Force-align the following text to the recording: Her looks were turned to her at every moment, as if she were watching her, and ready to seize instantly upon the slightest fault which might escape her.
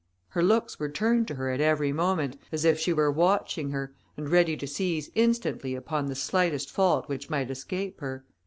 Her 0.29 0.41
looks 0.41 0.79
were 0.79 0.89
turned 0.89 1.27
to 1.27 1.35
her 1.35 1.51
at 1.51 1.61
every 1.61 1.93
moment, 1.93 2.39
as 2.51 2.65
if 2.65 2.79
she 2.79 2.91
were 2.91 3.11
watching 3.11 3.69
her, 3.69 3.93
and 4.17 4.27
ready 4.31 4.57
to 4.57 4.65
seize 4.65 5.11
instantly 5.13 5.75
upon 5.75 6.07
the 6.07 6.15
slightest 6.15 6.71
fault 6.71 7.07
which 7.07 7.29
might 7.29 7.51
escape 7.51 7.99
her. 7.99 8.25